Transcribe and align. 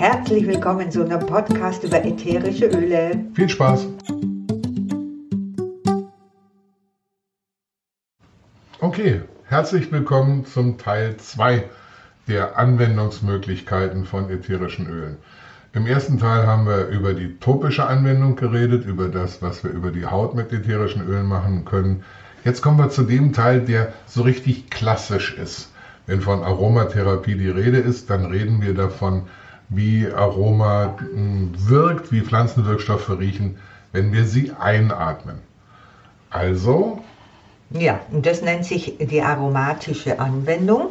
Herzlich 0.00 0.46
willkommen 0.46 0.90
zu 0.90 1.04
einem 1.04 1.26
Podcast 1.26 1.84
über 1.84 2.02
ätherische 2.02 2.68
Öle. 2.68 3.22
Viel 3.34 3.50
Spaß! 3.50 3.86
Okay, 8.78 9.20
herzlich 9.44 9.92
willkommen 9.92 10.46
zum 10.46 10.78
Teil 10.78 11.18
2 11.18 11.64
der 12.28 12.58
Anwendungsmöglichkeiten 12.58 14.06
von 14.06 14.30
ätherischen 14.30 14.88
Ölen. 14.88 15.18
Im 15.74 15.86
ersten 15.86 16.18
Teil 16.18 16.46
haben 16.46 16.66
wir 16.66 16.86
über 16.86 17.12
die 17.12 17.36
topische 17.36 17.86
Anwendung 17.86 18.36
geredet, 18.36 18.86
über 18.86 19.08
das, 19.08 19.42
was 19.42 19.62
wir 19.64 19.70
über 19.70 19.90
die 19.90 20.06
Haut 20.06 20.34
mit 20.34 20.50
ätherischen 20.50 21.06
Ölen 21.06 21.26
machen 21.26 21.66
können. 21.66 22.04
Jetzt 22.42 22.62
kommen 22.62 22.78
wir 22.78 22.88
zu 22.88 23.02
dem 23.02 23.34
Teil, 23.34 23.60
der 23.60 23.92
so 24.06 24.22
richtig 24.22 24.70
klassisch 24.70 25.34
ist. 25.34 25.70
Wenn 26.06 26.22
von 26.22 26.42
Aromatherapie 26.42 27.34
die 27.34 27.50
Rede 27.50 27.76
ist, 27.76 28.08
dann 28.08 28.24
reden 28.24 28.62
wir 28.62 28.72
davon, 28.72 29.24
wie 29.70 30.08
Aroma 30.08 30.96
wirkt, 31.56 32.12
wie 32.12 32.20
Pflanzenwirkstoffe 32.20 33.08
riechen, 33.10 33.56
wenn 33.92 34.12
wir 34.12 34.24
sie 34.24 34.52
einatmen. 34.58 35.38
Also. 36.28 37.02
Ja, 37.70 38.00
und 38.10 38.26
das 38.26 38.42
nennt 38.42 38.64
sich 38.64 38.96
die 38.98 39.22
aromatische 39.22 40.18
Anwendung 40.18 40.88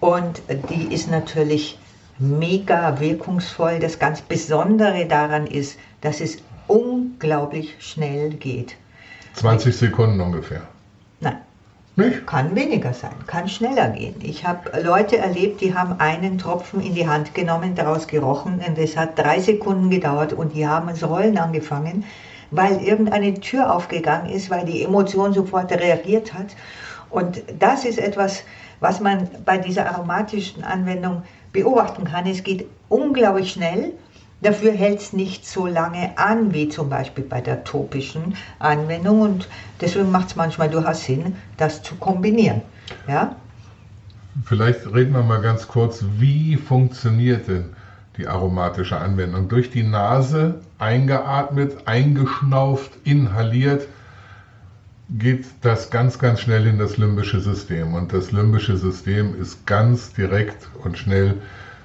und 0.00 0.42
die 0.70 0.94
ist 0.94 1.10
natürlich 1.10 1.78
mega 2.18 3.00
wirkungsvoll. 3.00 3.80
Das 3.80 3.98
ganz 3.98 4.22
Besondere 4.22 5.06
daran 5.06 5.46
ist, 5.46 5.76
dass 6.00 6.20
es 6.20 6.38
unglaublich 6.68 7.74
schnell 7.80 8.30
geht. 8.30 8.76
20 9.34 9.76
Sekunden 9.76 10.20
ungefähr. 10.20 10.62
Nicht? 11.96 12.26
Kann 12.26 12.56
weniger 12.56 12.92
sein, 12.92 13.14
kann 13.28 13.48
schneller 13.48 13.88
gehen. 13.90 14.16
Ich 14.20 14.44
habe 14.44 14.82
Leute 14.82 15.16
erlebt, 15.16 15.60
die 15.60 15.76
haben 15.76 16.00
einen 16.00 16.38
Tropfen 16.38 16.80
in 16.80 16.94
die 16.94 17.06
Hand 17.06 17.34
genommen, 17.34 17.76
daraus 17.76 18.08
gerochen 18.08 18.60
und 18.66 18.76
es 18.78 18.96
hat 18.96 19.16
drei 19.16 19.38
Sekunden 19.38 19.90
gedauert 19.90 20.32
und 20.32 20.54
die 20.54 20.66
haben 20.66 20.88
das 20.88 21.08
Rollen 21.08 21.38
angefangen, 21.38 22.04
weil 22.50 22.82
irgendeine 22.82 23.34
Tür 23.34 23.72
aufgegangen 23.72 24.28
ist, 24.28 24.50
weil 24.50 24.64
die 24.64 24.82
Emotion 24.82 25.32
sofort 25.32 25.70
reagiert 25.70 26.34
hat. 26.34 26.56
Und 27.10 27.44
das 27.60 27.84
ist 27.84 27.98
etwas, 27.98 28.42
was 28.80 28.98
man 28.98 29.28
bei 29.44 29.58
dieser 29.58 29.86
aromatischen 29.86 30.64
Anwendung 30.64 31.22
beobachten 31.52 32.04
kann. 32.06 32.26
Es 32.26 32.42
geht 32.42 32.66
unglaublich 32.88 33.52
schnell 33.52 33.92
Dafür 34.44 34.72
hält 34.72 35.00
es 35.00 35.14
nicht 35.14 35.46
so 35.46 35.66
lange 35.66 36.18
an 36.18 36.52
wie 36.52 36.68
zum 36.68 36.90
Beispiel 36.90 37.24
bei 37.24 37.40
der 37.40 37.64
topischen 37.64 38.36
Anwendung 38.58 39.22
und 39.22 39.48
deswegen 39.80 40.10
macht 40.10 40.28
es 40.28 40.36
manchmal 40.36 40.68
durchaus 40.68 41.04
Sinn, 41.04 41.36
das 41.56 41.82
zu 41.82 41.94
kombinieren. 41.94 42.60
Ja? 43.08 43.36
Vielleicht 44.44 44.92
reden 44.92 45.14
wir 45.14 45.22
mal 45.22 45.40
ganz 45.40 45.66
kurz, 45.66 46.04
wie 46.18 46.56
funktioniert 46.56 47.48
denn 47.48 47.70
die 48.18 48.28
aromatische 48.28 48.98
Anwendung? 48.98 49.48
Durch 49.48 49.70
die 49.70 49.82
Nase 49.82 50.60
eingeatmet, 50.78 51.88
eingeschnauft, 51.88 52.90
inhaliert 53.04 53.88
geht 55.08 55.46
das 55.62 55.88
ganz, 55.88 56.18
ganz 56.18 56.40
schnell 56.40 56.66
in 56.66 56.78
das 56.78 56.98
limbische 56.98 57.40
System. 57.40 57.94
Und 57.94 58.12
das 58.12 58.30
limbische 58.30 58.76
System 58.76 59.40
ist 59.40 59.66
ganz 59.66 60.12
direkt 60.12 60.68
und 60.82 60.98
schnell 60.98 61.36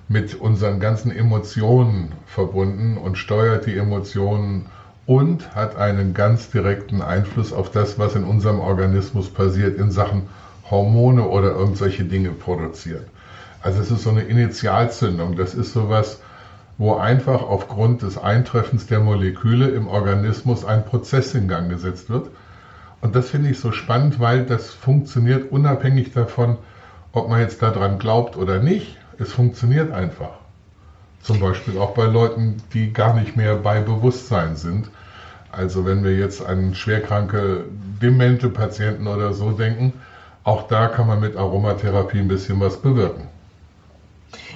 mit 0.09 0.35
unseren 0.35 0.79
ganzen 0.79 1.11
Emotionen 1.11 2.11
verbunden 2.25 2.97
und 2.97 3.17
steuert 3.17 3.67
die 3.67 3.77
Emotionen 3.77 4.65
und 5.05 5.55
hat 5.55 5.77
einen 5.77 6.13
ganz 6.13 6.49
direkten 6.49 7.01
Einfluss 7.01 7.53
auf 7.53 7.71
das, 7.71 7.97
was 7.97 8.15
in 8.15 8.23
unserem 8.23 8.59
Organismus 8.59 9.29
passiert 9.29 9.77
in 9.77 9.91
Sachen 9.91 10.23
Hormone 10.69 11.27
oder 11.27 11.51
irgendwelche 11.51 12.03
Dinge 12.03 12.31
produziert. 12.31 13.05
Also 13.61 13.81
es 13.81 13.91
ist 13.91 14.03
so 14.03 14.09
eine 14.09 14.21
Initialzündung. 14.21 15.35
Das 15.35 15.53
ist 15.53 15.73
sowas, 15.73 16.21
wo 16.77 16.95
einfach 16.95 17.43
aufgrund 17.43 18.01
des 18.01 18.17
Eintreffens 18.17 18.87
der 18.87 18.99
Moleküle 18.99 19.69
im 19.69 19.87
Organismus 19.87 20.65
ein 20.65 20.85
Prozess 20.85 21.35
in 21.35 21.47
Gang 21.47 21.69
gesetzt 21.69 22.09
wird. 22.09 22.29
Und 23.01 23.15
das 23.15 23.29
finde 23.29 23.49
ich 23.49 23.59
so 23.59 23.71
spannend, 23.71 24.19
weil 24.19 24.45
das 24.45 24.71
funktioniert 24.73 25.51
unabhängig 25.51 26.13
davon, 26.13 26.57
ob 27.11 27.29
man 27.29 27.41
jetzt 27.41 27.61
daran 27.61 27.99
glaubt 27.99 28.37
oder 28.37 28.59
nicht. 28.59 28.97
Es 29.19 29.33
funktioniert 29.33 29.91
einfach. 29.91 30.31
Zum 31.21 31.39
Beispiel 31.39 31.77
auch 31.77 31.91
bei 31.91 32.05
Leuten, 32.05 32.61
die 32.73 32.93
gar 32.93 33.13
nicht 33.13 33.35
mehr 33.35 33.55
bei 33.55 33.81
Bewusstsein 33.81 34.55
sind. 34.55 34.89
Also 35.51 35.85
wenn 35.85 36.03
wir 36.03 36.15
jetzt 36.15 36.45
an 36.45 36.73
schwerkranke, 36.73 37.65
demente 38.01 38.49
Patienten 38.49 39.07
oder 39.07 39.33
so 39.33 39.51
denken, 39.51 39.93
auch 40.43 40.67
da 40.67 40.87
kann 40.87 41.07
man 41.07 41.19
mit 41.19 41.35
Aromatherapie 41.35 42.19
ein 42.19 42.27
bisschen 42.27 42.59
was 42.61 42.77
bewirken. 42.77 43.27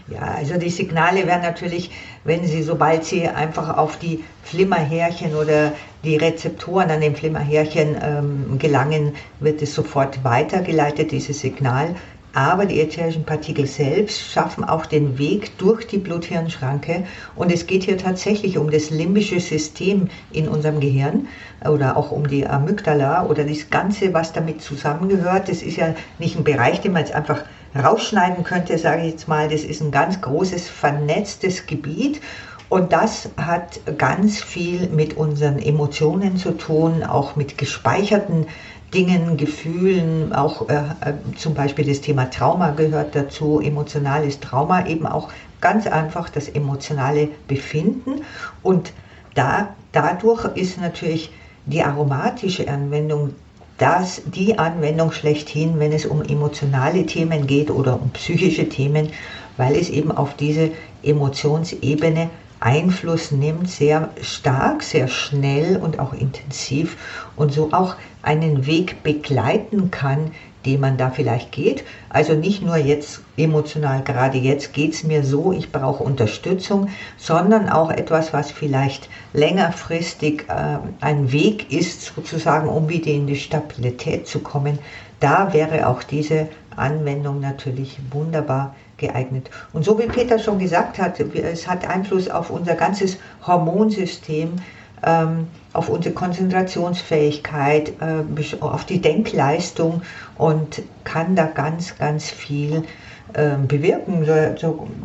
Ja, 0.07 0.22
also 0.22 0.57
die 0.57 0.69
Signale 0.69 1.25
werden 1.28 1.41
natürlich, 1.41 1.90
wenn 2.24 2.45
Sie, 2.45 2.62
sobald 2.62 3.06
Sie 3.06 3.28
einfach 3.28 3.78
auf 3.78 3.97
die 3.97 4.24
Flimmerhärchen 4.44 5.35
oder 5.35 5.74
die 6.03 6.16
Rezeptoren 6.18 6.91
an 6.91 7.01
den 7.01 7.16
Flimmerhärchen 7.16 7.97
ähm, 8.01 8.59
gelangen, 8.59 9.13
wird 9.40 9.62
es 9.62 9.74
sofort 9.74 10.24
weitergeleitet, 10.24 11.12
dieses 11.12 11.40
Signal 11.40 11.95
aber 12.33 12.66
die 12.66 12.81
ätherischen 12.81 13.23
Partikel 13.23 13.67
selbst 13.67 14.19
schaffen 14.19 14.63
auch 14.63 14.88
den 14.88 15.17
Weg 15.19 15.57
durch 15.59 15.85
die 15.85 15.99
Blut-Hirn-Schranke 15.99 17.05
und 17.35 17.51
es 17.51 17.67
geht 17.67 17.83
hier 17.83 17.97
tatsächlich 17.97 18.57
um 18.57 18.71
das 18.71 18.89
limbische 18.89 19.39
System 19.39 20.09
in 20.31 20.47
unserem 20.47 20.79
Gehirn 20.79 21.27
oder 21.63 21.95
auch 21.95 22.11
um 22.11 22.27
die 22.27 22.47
Amygdala 22.47 23.25
oder 23.27 23.44
das 23.44 23.69
Ganze, 23.69 24.13
was 24.13 24.33
damit 24.33 24.61
zusammengehört. 24.61 25.47
Das 25.47 25.61
ist 25.61 25.77
ja 25.77 25.94
nicht 26.17 26.35
ein 26.35 26.44
Bereich, 26.44 26.81
den 26.81 26.94
man 26.94 27.03
jetzt 27.03 27.13
einfach 27.13 27.44
rausschneiden 27.75 28.44
könnte, 28.44 28.77
sage 28.77 29.03
ich 29.03 29.11
jetzt 29.11 29.27
mal. 29.27 29.47
Das 29.50 29.63
ist 29.63 29.81
ein 29.81 29.91
ganz 29.91 30.21
großes, 30.21 30.69
vernetztes 30.69 31.65
Gebiet 31.65 32.19
und 32.69 32.91
das 32.91 33.29
hat 33.38 33.79
ganz 33.97 34.41
viel 34.41 34.90
mit 34.90 35.16
unseren 35.18 35.59
Emotionen 35.59 36.38
zu 36.38 36.51
tun, 36.57 37.03
auch 37.03 37.35
mit 37.35 37.57
gespeicherten 37.57 38.47
Dingen, 38.94 39.38
Gefühlen, 39.38 40.34
auch 40.34 40.69
äh, 40.69 40.75
äh, 40.75 41.13
zum 41.35 41.56
Beispiel 41.56 41.85
das 41.85 42.01
Thema 42.01 42.29
Trauma 42.29 42.72
gehört 42.72 43.16
dazu, 43.16 43.59
emotionales 43.59 44.40
Trauma, 44.40 44.85
eben 44.85 45.07
auch 45.07 45.29
ganz 45.62 45.88
einfach 45.88 46.29
das 46.29 46.47
emotionale 46.47 47.29
Befinden. 47.47 48.22
Und 48.62 48.94
da, 49.34 49.74
dadurch 49.91 50.45
ist 50.56 50.80
natürlich 50.80 51.31
die 51.66 51.81
aromatische 51.81 52.68
Anwendung 52.68 53.34
das 53.78 54.22
die 54.25 54.59
Anwendung 54.59 55.12
schlechthin, 55.12 55.80
wenn 55.80 55.91
es 55.91 56.06
um 56.06 56.22
emotionale 56.22 57.06
Themen 57.06 57.47
geht 57.47 57.72
oder 57.72 58.00
um 58.00 58.12
psychische 58.12 58.69
Themen, 58.69 59.09
weil 59.57 59.75
es 59.75 59.90
eben 59.90 60.12
auf 60.12 60.35
diese 60.35 60.72
Emotionsebene 61.01 62.30
Einfluss 62.63 63.31
nimmt, 63.31 63.69
sehr 63.69 64.09
stark, 64.22 64.84
sehr 64.84 65.09
schnell 65.09 65.78
und 65.78 66.00
auch 66.00 66.13
intensiv 66.13 66.97
und 67.35 67.51
so 67.51 67.74
auch 67.74 67.96
einen 68.22 68.66
Weg 68.66 69.03
begleiten 69.03 69.91
kann, 69.91 70.31
den 70.66 70.79
man 70.79 70.96
da 70.96 71.09
vielleicht 71.09 71.51
geht. 71.51 71.84
Also 72.07 72.35
nicht 72.35 72.62
nur 72.62 72.78
jetzt 72.78 73.22
emotional, 73.35 74.01
gerade 74.01 74.38
jetzt 74.38 74.74
geht 74.74 74.94
es 74.94 75.03
mir 75.03 75.25
so, 75.25 75.51
ich 75.51 75.74
brauche 75.74 76.03
Unterstützung, 76.03 76.88
sondern 77.18 77.68
auch 77.68 77.91
etwas, 77.91 78.31
was 78.31 78.50
vielleicht 78.50 79.09
längerfristig 79.34 80.45
äh, 80.47 80.78
ein 81.01 81.34
Weg 81.34 81.69
ist, 81.69 82.13
sozusagen, 82.16 82.69
um 82.69 82.88
wieder 82.88 83.12
in 83.12 83.28
die 83.28 83.35
Stabilität 83.35 84.25
zu 84.25 84.40
kommen. 84.40 84.80
Da 85.19 85.51
wäre 85.51 85.88
auch 85.88 86.01
diese 86.01 86.47
Anwendung 86.75 87.41
natürlich 87.41 87.97
wunderbar 88.12 88.74
geeignet. 89.07 89.49
Und 89.73 89.85
so 89.85 89.99
wie 89.99 90.07
Peter 90.07 90.39
schon 90.39 90.59
gesagt 90.59 90.97
hat, 90.99 91.19
es 91.19 91.67
hat 91.67 91.87
Einfluss 91.87 92.29
auf 92.29 92.49
unser 92.49 92.75
ganzes 92.75 93.17
Hormonsystem, 93.45 94.53
ähm, 95.05 95.47
auf 95.73 95.89
unsere 95.89 96.15
Konzentrationsfähigkeit, 96.15 97.93
äh, 98.01 98.55
auf 98.61 98.85
die 98.85 99.01
Denkleistung 99.01 100.01
und 100.37 100.81
kann 101.03 101.35
da 101.35 101.45
ganz, 101.45 101.97
ganz 101.97 102.29
viel 102.29 102.83
ähm, 103.35 103.67
bewirken. 103.67 104.25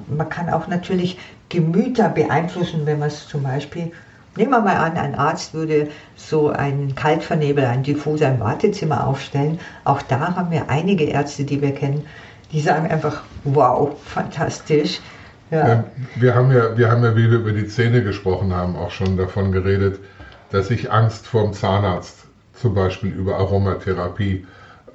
man 0.09 0.29
kann 0.29 0.49
auch 0.51 0.69
natürlich 0.69 1.19
Gemüter 1.49 2.09
beeinflussen, 2.09 2.83
wenn 2.85 2.99
man 2.99 3.09
es 3.09 3.27
zum 3.27 3.43
Beispiel 3.43 3.93
Nehmen 4.39 4.53
wir 4.53 4.61
mal 4.61 4.77
an, 4.77 4.97
ein 4.97 5.17
Arzt 5.17 5.53
würde 5.53 5.89
so 6.15 6.51
einen 6.51 6.95
Kaltvernebel, 6.95 7.65
einen 7.65 7.83
Diffuser 7.83 8.29
im 8.29 8.39
Wartezimmer 8.39 9.05
aufstellen. 9.05 9.59
Auch 9.83 10.01
da 10.01 10.37
haben 10.37 10.53
wir 10.53 10.71
einige 10.71 11.03
Ärzte, 11.03 11.43
die 11.43 11.61
wir 11.61 11.75
kennen, 11.75 12.07
die 12.53 12.61
sagen 12.61 12.91
einfach, 12.91 13.23
wow, 13.45 13.97
fantastisch. 14.05 15.01
Ja. 15.51 15.85
wir, 16.17 16.35
haben 16.35 16.53
ja, 16.53 16.77
wir 16.77 16.91
haben 16.91 17.03
ja, 17.03 17.17
wie 17.17 17.31
wir 17.31 17.39
über 17.39 17.53
die 17.53 17.67
Zähne 17.67 18.03
gesprochen 18.03 18.53
haben, 18.53 18.77
auch 18.77 18.91
schon 18.91 19.17
davon 19.17 19.51
geredet, 19.51 19.99
dass 20.51 20.71
ich 20.71 20.93
Angst 20.93 21.27
vorm 21.27 21.55
Zahnarzt 21.55 22.27
zum 22.53 22.75
Beispiel 22.75 23.13
über 23.13 23.37
Aromatherapie 23.37 24.47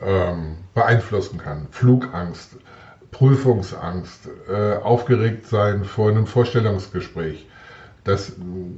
ähm, 0.04 0.58
beeinflussen 0.76 1.40
kann. 1.40 1.68
Flugangst, 1.72 2.58
Prüfungsangst, 3.12 4.30
äh, 4.50 4.76
aufgeregt 4.76 5.48
sein 5.48 5.84
vor 5.86 6.10
einem 6.10 6.28
Vorstellungsgespräch. 6.28 7.48
Das 8.04 8.34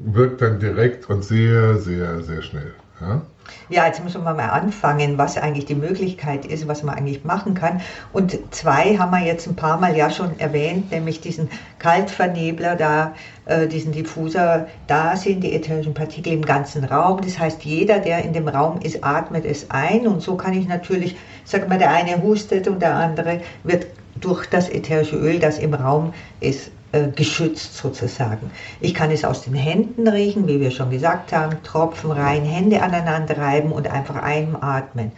wirkt 0.06 0.42
dann 0.42 0.60
direkt 0.60 1.10
und 1.10 1.24
sehr, 1.24 1.78
sehr, 1.78 2.22
sehr 2.22 2.42
schnell. 2.42 2.74
Ja? 3.02 3.22
Ja, 3.70 3.86
jetzt 3.86 4.04
müssen 4.04 4.24
wir 4.24 4.34
mal 4.34 4.50
anfangen, 4.50 5.18
was 5.18 5.38
eigentlich 5.38 5.66
die 5.66 5.76
Möglichkeit 5.76 6.46
ist, 6.46 6.68
was 6.68 6.84
man 6.84 6.96
eigentlich 6.96 7.24
machen 7.24 7.54
kann. 7.54 7.82
Und 8.12 8.38
zwei 8.52 8.98
haben 8.98 9.12
wir 9.12 9.24
jetzt 9.24 9.48
ein 9.48 9.56
paar 9.56 9.80
Mal 9.80 9.96
ja 9.96 10.10
schon 10.10 10.40
erwähnt, 10.40 10.92
nämlich 10.92 11.22
diesen 11.22 11.50
Kaltvernebler, 11.80 12.76
da, 12.76 13.14
äh, 13.46 13.68
diesen 13.68 13.92
Diffuser, 13.92 14.68
da 14.88 15.16
sind 15.16 15.42
die 15.42 15.54
ätherischen 15.54 15.94
Partikel 15.94 16.34
im 16.34 16.44
ganzen 16.44 16.84
Raum. 16.86 17.22
Das 17.22 17.38
heißt, 17.38 17.64
jeder, 17.64 18.00
der 18.00 18.24
in 18.24 18.34
dem 18.34 18.48
Raum 18.48 18.80
ist, 18.82 19.04
atmet 19.04 19.46
es 19.46 19.70
ein. 19.70 20.08
Und 20.08 20.22
so 20.22 20.36
kann 20.36 20.54
ich 20.54 20.68
natürlich, 20.68 21.16
sag 21.44 21.70
mal, 21.70 21.78
der 21.78 21.92
eine 21.92 22.22
hustet 22.22 22.68
und 22.68 22.82
der 22.82 22.96
andere 22.96 23.42
wird 23.64 23.88
durch 24.20 24.48
das 24.48 24.70
ätherische 24.70 25.18
Öl, 25.18 25.40
das 25.40 25.60
im 25.60 25.74
Raum 25.74 26.14
ist, 26.40 26.72
geschützt 27.16 27.78
sozusagen. 27.78 28.52
Ich 28.80 28.94
kann 28.94 29.12
es 29.12 29.26
aus 29.26 29.44
den 29.44 29.54
Händen 29.54 30.08
riechen, 30.08 30.48
wie 30.48 30.60
wir 30.60 30.72
schon 30.72 30.90
gesagt 30.90 31.34
haben, 31.34 31.62
Tropfen 31.64 32.12
rein, 32.12 32.44
Hände 32.44 32.82
aneinander 32.82 33.38
reiben 33.38 33.72
und 33.72 33.88
einfach 33.90 34.16
einatmen. 34.16 35.12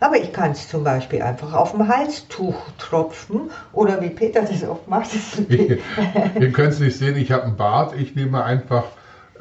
Aber 0.00 0.16
ich 0.16 0.32
kann 0.32 0.50
es 0.50 0.68
zum 0.68 0.84
Beispiel 0.84 1.22
einfach 1.22 1.54
auf 1.54 1.72
dem 1.72 1.88
Halstuch 1.88 2.56
tropfen 2.78 3.50
oder 3.72 4.00
wie 4.02 4.10
Peter 4.10 4.42
das 4.42 4.62
oft 4.62 4.86
macht. 4.88 5.10
Ihr 5.48 6.52
könnt 6.52 6.74
es 6.74 6.80
nicht 6.80 6.98
sehen, 6.98 7.16
ich 7.16 7.32
habe 7.32 7.44
einen 7.44 7.56
Bart. 7.56 7.94
Ich 7.98 8.14
nehme 8.14 8.44
einfach 8.44 8.84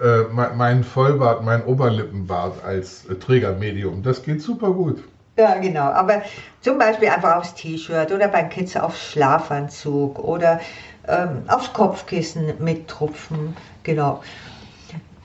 äh, 0.02 0.24
meinen 0.32 0.84
Vollbart, 0.84 1.44
meinen 1.44 1.64
Oberlippenbart 1.64 2.64
als 2.64 3.06
äh, 3.10 3.16
Trägermedium. 3.16 4.04
Das 4.04 4.24
geht 4.24 4.42
super 4.42 4.72
gut. 4.72 5.04
Ja, 5.38 5.56
genau. 5.56 5.86
Aber 5.86 6.22
zum 6.62 6.78
Beispiel 6.78 7.10
einfach 7.10 7.38
aufs 7.38 7.56
T-Shirt 7.56 8.12
oder 8.12 8.28
beim 8.28 8.50
Kids 8.50 8.78
aufs 8.78 9.12
Schlafanzug 9.12 10.20
oder 10.20 10.60
ähm, 11.08 11.44
aufs 11.48 11.72
Kopfkissen 11.74 12.54
mit 12.60 12.88
Tropfen. 12.88 13.56
Genau. 13.84 14.22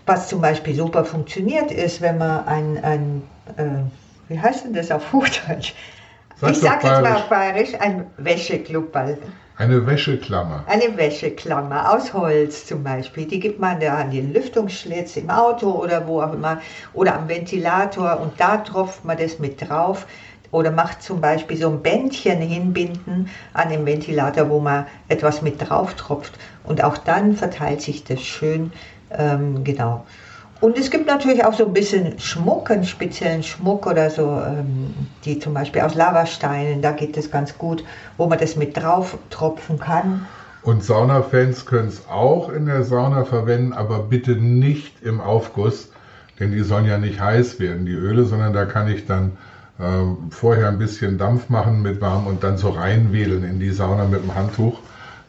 Was 0.07 0.29
zum 0.29 0.41
Beispiel 0.41 0.75
super 0.75 1.05
funktioniert 1.05 1.71
ist, 1.71 2.01
wenn 2.01 2.19
man 2.19 2.47
ein, 2.47 2.83
ein 2.83 3.23
äh, 3.57 4.33
wie 4.33 4.41
heißt 4.41 4.65
denn 4.65 4.73
das 4.73 4.91
auf 4.91 5.13
Hochdeutsch? 5.13 5.75
Sag 6.41 6.51
ich 6.53 6.59
sage 6.59 6.87
jetzt 6.87 7.03
mal 7.03 7.17
auf 7.17 7.29
Bayerisch, 7.29 7.75
ein 7.81 8.07
Wäscheklubberl. 8.17 9.19
Eine 9.57 9.85
Wäscheklammer. 9.85 10.63
Eine 10.69 10.97
Wäscheklammer 10.97 11.93
aus 11.93 12.15
Holz 12.15 12.65
zum 12.65 12.85
Beispiel. 12.85 13.27
Die 13.27 13.41
gibt 13.41 13.59
man 13.59 13.81
da 13.81 13.97
an 13.97 14.13
den 14.13 14.33
Lüftungsschlitz 14.33 15.17
im 15.17 15.31
Auto 15.31 15.71
oder 15.71 16.07
wo 16.07 16.23
auch 16.23 16.33
immer 16.33 16.61
oder 16.95 17.17
am 17.17 17.29
Ventilator 17.29 18.21
und 18.21 18.39
da 18.39 18.59
tropft 18.59 19.05
man 19.05 19.19
das 19.19 19.41
mit 19.41 19.61
drauf 19.61 20.07
oder 20.51 20.71
macht 20.71 21.03
zum 21.03 21.21
Beispiel 21.21 21.57
so 21.57 21.69
ein 21.69 21.83
Bändchen 21.83 22.41
hinbinden 22.41 23.29
an 23.53 23.69
den 23.69 23.85
Ventilator, 23.85 24.49
wo 24.49 24.61
man 24.61 24.87
etwas 25.09 25.43
mit 25.43 25.69
drauf 25.69 25.95
tropft. 25.95 26.39
Und 26.65 26.83
auch 26.83 26.97
dann 26.99 27.37
verteilt 27.37 27.83
sich 27.83 28.05
das 28.05 28.21
schön, 28.21 28.73
ähm, 29.11 29.65
genau. 29.65 30.05
Und 30.61 30.77
es 30.77 30.91
gibt 30.91 31.07
natürlich 31.07 31.45
auch 31.45 31.55
so 31.55 31.67
ein 31.67 31.73
bisschen 31.73 32.19
Schmuck, 32.19 32.71
einen 32.71 32.85
speziellen 32.85 33.45
Schmuck 33.45 33.87
oder 33.87 34.11
so, 34.11 34.41
ähm, 34.45 34.93
die 35.25 35.39
zum 35.39 35.55
Beispiel 35.55 35.83
aus 35.83 35.95
Lavasteinen, 35.95 36.83
da 36.83 36.91
geht 36.91 37.17
es 37.17 37.31
ganz 37.31 37.57
gut, 37.57 37.85
wo 38.17 38.27
man 38.27 38.39
das 38.39 38.57
mit 38.57 38.77
drauf 38.77 39.17
tropfen 39.31 39.79
kann. 39.79 40.27
Und 40.63 40.83
Saunafans 40.83 41.65
können 41.65 41.89
es 41.89 42.09
auch 42.09 42.49
in 42.49 42.67
der 42.67 42.83
Sauna 42.83 43.25
verwenden, 43.25 43.73
aber 43.73 44.01
bitte 44.01 44.33
nicht 44.33 45.01
im 45.03 45.21
Aufguss, 45.21 45.91
denn 46.41 46.51
die 46.51 46.63
sollen 46.63 46.87
ja 46.87 46.99
nicht 46.99 47.21
heiß 47.21 47.61
werden, 47.61 47.87
die 47.87 47.93
Öle, 47.93 48.25
sondern 48.25 48.53
da 48.53 48.65
kann 48.65 48.89
ich 48.89 49.07
dann 49.07 49.37
äh, 49.79 49.85
vorher 50.31 50.69
ein 50.69 50.79
bisschen 50.79 51.19
Dampf 51.19 51.49
machen 51.49 51.83
mit 51.83 52.01
warm 52.01 52.27
und 52.27 52.43
dann 52.43 52.59
so 52.59 52.71
reinwedeln 52.71 53.45
in 53.45 53.61
die 53.61 53.71
Sauna 53.71 54.05
mit 54.05 54.23
dem 54.23 54.35
Handtuch. 54.35 54.81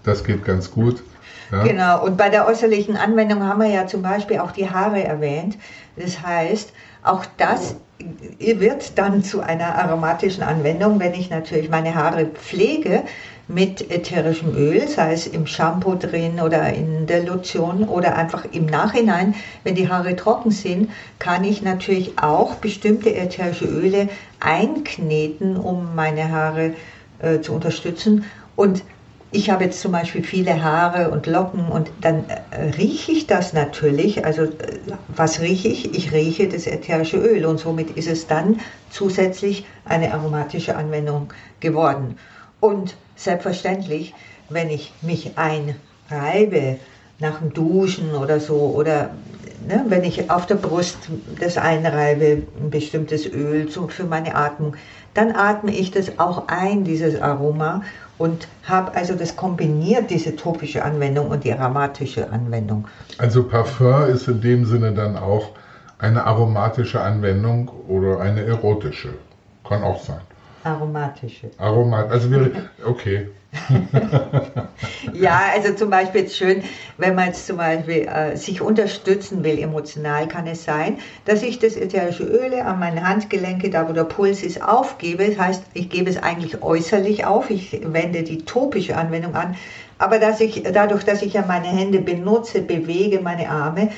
Das 0.03 0.23
geht 0.23 0.43
ganz 0.45 0.71
gut. 0.71 1.03
Ja. 1.51 1.63
Genau, 1.63 2.03
und 2.03 2.17
bei 2.17 2.29
der 2.29 2.47
äußerlichen 2.47 2.95
Anwendung 2.95 3.43
haben 3.43 3.61
wir 3.61 3.69
ja 3.69 3.87
zum 3.87 4.01
Beispiel 4.01 4.39
auch 4.39 4.51
die 4.51 4.69
Haare 4.69 5.03
erwähnt. 5.03 5.57
Das 5.95 6.21
heißt, 6.21 6.71
auch 7.03 7.25
das 7.37 7.75
wird 8.39 8.97
dann 8.97 9.23
zu 9.23 9.41
einer 9.41 9.75
aromatischen 9.75 10.43
Anwendung, 10.43 10.99
wenn 10.99 11.13
ich 11.13 11.29
natürlich 11.29 11.69
meine 11.69 11.95
Haare 11.95 12.25
pflege 12.25 13.03
mit 13.49 13.89
ätherischem 13.89 14.55
Öl, 14.55 14.87
sei 14.87 15.13
es 15.13 15.25
im 15.25 15.47
Shampoo 15.47 15.95
drin 15.95 16.39
oder 16.39 16.71
in 16.71 17.07
der 17.07 17.23
Lotion 17.23 17.83
oder 17.83 18.15
einfach 18.15 18.45
im 18.51 18.67
Nachhinein, 18.67 19.33
wenn 19.63 19.73
die 19.73 19.89
Haare 19.89 20.15
trocken 20.15 20.51
sind, 20.51 20.91
kann 21.17 21.43
ich 21.43 21.63
natürlich 21.63 22.19
auch 22.21 22.55
bestimmte 22.55 23.13
ätherische 23.15 23.65
Öle 23.65 24.07
einkneten, 24.39 25.57
um 25.57 25.95
meine 25.95 26.31
Haare 26.31 26.73
äh, 27.17 27.41
zu 27.41 27.53
unterstützen. 27.53 28.23
Und 28.55 28.83
ich 29.31 29.49
habe 29.49 29.63
jetzt 29.63 29.81
zum 29.81 29.91
Beispiel 29.91 30.23
viele 30.23 30.63
Haare 30.63 31.09
und 31.09 31.25
Locken 31.25 31.69
und 31.69 31.91
dann 32.01 32.25
äh, 32.51 32.69
rieche 32.77 33.11
ich 33.11 33.25
das 33.25 33.53
natürlich. 33.53 34.25
Also 34.25 34.43
äh, 34.43 34.49
was 35.07 35.41
rieche 35.41 35.69
ich? 35.69 35.95
Ich 35.95 36.11
rieche 36.11 36.47
das 36.47 36.67
ätherische 36.67 37.17
Öl 37.17 37.47
und 37.47 37.59
somit 37.59 37.97
ist 37.97 38.07
es 38.07 38.27
dann 38.27 38.59
zusätzlich 38.91 39.65
eine 39.85 40.13
aromatische 40.13 40.75
Anwendung 40.75 41.33
geworden. 41.59 42.17
Und 42.59 42.95
selbstverständlich, 43.19 44.13
wenn 44.49 44.69
ich 44.69 44.93
mich 45.01 45.33
einreibe 45.37 46.79
nach 47.19 47.39
dem 47.39 47.53
Duschen 47.53 48.15
oder 48.15 48.39
so 48.39 48.55
oder 48.55 49.11
ne, 49.67 49.85
wenn 49.87 50.03
ich 50.03 50.31
auf 50.31 50.45
der 50.45 50.55
Brust 50.55 50.97
das 51.39 51.57
einreibe, 51.57 52.43
ein 52.59 52.69
bestimmtes 52.69 53.25
Öl 53.25 53.67
für 53.69 54.05
meine 54.05 54.35
Atmung, 54.35 54.75
dann 55.13 55.35
atme 55.35 55.71
ich 55.71 55.91
das 55.91 56.17
auch 56.17 56.47
ein, 56.47 56.85
dieses 56.85 57.21
Aroma 57.21 57.83
und 58.17 58.47
habe 58.63 58.95
also 58.95 59.15
das 59.15 59.35
kombiniert, 59.35 60.09
diese 60.09 60.35
topische 60.35 60.83
Anwendung 60.83 61.29
und 61.29 61.43
die 61.43 61.53
aromatische 61.53 62.29
Anwendung. 62.31 62.87
Also 63.17 63.43
Parfum 63.43 64.05
ist 64.05 64.27
in 64.27 64.41
dem 64.41 64.65
Sinne 64.65 64.93
dann 64.93 65.17
auch 65.17 65.49
eine 65.97 66.25
aromatische 66.25 67.01
Anwendung 67.01 67.69
oder 67.87 68.21
eine 68.21 68.45
erotische. 68.45 69.13
Kann 69.67 69.83
auch 69.83 70.01
sein. 70.01 70.21
Aromatische. 70.63 71.51
Aromat, 71.57 72.11
also 72.11 72.29
wir, 72.31 72.69
okay. 72.85 73.27
ja, 75.13 75.41
also 75.55 75.73
zum 75.73 75.89
Beispiel 75.89 76.21
jetzt 76.21 76.37
schön, 76.37 76.63
wenn 76.97 77.15
man 77.15 77.27
jetzt 77.27 77.47
zum 77.47 77.57
Beispiel 77.57 78.07
äh, 78.07 78.35
sich 78.35 78.61
unterstützen 78.61 79.43
will, 79.43 79.57
emotional 79.57 80.27
kann 80.27 80.45
es 80.45 80.63
sein, 80.63 80.99
dass 81.25 81.41
ich 81.41 81.57
das 81.57 81.75
ätherische 81.75 82.23
Öle 82.23 82.65
an 82.65 82.79
meine 82.79 83.07
Handgelenke, 83.07 83.69
da 83.69 83.89
wo 83.89 83.93
der 83.93 84.03
Puls 84.03 84.43
ist, 84.43 84.61
aufgebe. 84.61 85.29
Das 85.29 85.39
heißt, 85.39 85.63
ich 85.73 85.89
gebe 85.89 86.09
es 86.09 86.21
eigentlich 86.21 86.61
äußerlich 86.61 87.25
auf, 87.25 87.49
ich 87.49 87.79
wende 87.83 88.23
die 88.23 88.45
topische 88.45 88.95
Anwendung 88.95 89.33
an, 89.35 89.55
aber 89.97 90.19
dass 90.19 90.39
ich, 90.41 90.63
dadurch, 90.71 91.03
dass 91.03 91.21
ich 91.21 91.33
ja 91.33 91.43
meine 91.47 91.67
Hände 91.67 91.99
benutze, 91.99 92.61
bewege 92.61 93.19
meine 93.19 93.49
Arme, 93.49 93.89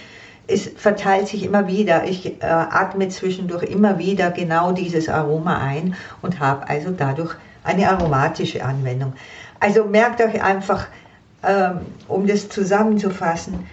es 0.47 0.67
verteilt 0.75 1.27
sich 1.27 1.43
immer 1.43 1.67
wieder. 1.67 2.05
Ich 2.05 2.25
äh, 2.25 2.45
atme 2.45 3.09
zwischendurch 3.09 3.63
immer 3.63 3.97
wieder 3.99 4.31
genau 4.31 4.71
dieses 4.71 5.09
Aroma 5.09 5.57
ein 5.59 5.95
und 6.21 6.39
habe 6.39 6.67
also 6.67 6.91
dadurch 6.91 7.35
eine 7.63 7.89
aromatische 7.89 8.63
Anwendung. 8.63 9.13
Also 9.59 9.85
merkt 9.85 10.21
euch 10.21 10.41
einfach, 10.41 10.87
ähm, 11.43 11.81
um 12.07 12.27
das 12.27 12.49
zusammenzufassen, 12.49 13.67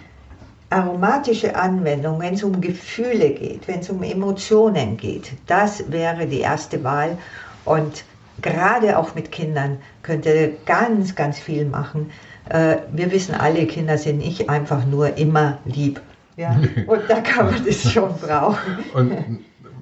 aromatische 0.69 1.55
Anwendung, 1.55 2.19
wenn 2.19 2.35
es 2.35 2.43
um 2.43 2.61
Gefühle 2.61 3.31
geht, 3.31 3.67
wenn 3.67 3.79
es 3.79 3.89
um 3.89 4.03
Emotionen 4.03 4.97
geht, 4.97 5.31
das 5.47 5.91
wäre 5.91 6.27
die 6.27 6.41
erste 6.41 6.83
Wahl. 6.83 7.17
Und 7.65 8.03
gerade 8.41 8.97
auch 8.97 9.15
mit 9.15 9.31
Kindern 9.31 9.79
könnt 10.03 10.25
ihr 10.25 10.53
ganz, 10.65 11.15
ganz 11.15 11.39
viel 11.39 11.65
machen. 11.65 12.11
Äh, 12.49 12.77
wir 12.91 13.11
wissen 13.11 13.33
alle, 13.33 13.65
Kinder 13.65 13.97
sind 13.97 14.19
nicht 14.19 14.49
einfach 14.49 14.85
nur 14.85 15.17
immer 15.17 15.57
lieb 15.65 16.01
ja, 16.39 16.57
und 16.87 17.01
da 17.09 17.19
kann 17.19 17.47
man 17.51 17.65
das 17.65 17.83
schon 17.91 18.15
brauchen. 18.15 18.77
Und 18.93 19.39